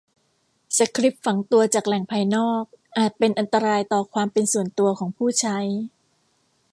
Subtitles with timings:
[0.77, 2.63] สคริปต์ฝังตัวจากแหล่งภายนอก
[2.97, 5.57] อาจเป็นอันตรายต่อความเป็นส่วนตัวของผู้ใช้